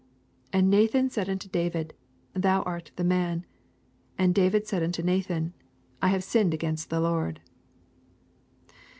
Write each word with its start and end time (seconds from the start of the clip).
'And 0.51 0.67
Nathan 0.67 1.11
said 1.11 1.29
unto 1.29 1.47
David, 1.47 1.93
Thou 2.33 2.63
art 2.63 2.89
the 2.95 3.03
man. 3.03 3.45
And 4.17 4.33
David 4.33 4.65
said 4.65 4.81
unto 4.81 5.03
Nathan, 5.03 5.53
I 6.01 6.07
have 6.07 6.23
sinned 6.23 6.55
against 6.55 6.89
the 6.89 6.99
Lord.' 6.99 7.39